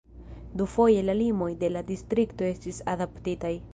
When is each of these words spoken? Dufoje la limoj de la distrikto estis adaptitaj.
Dufoje 0.61 1.03
la 1.09 1.15
limoj 1.19 1.49
de 1.65 1.69
la 1.75 1.83
distrikto 1.91 2.49
estis 2.55 2.81
adaptitaj. 2.95 3.53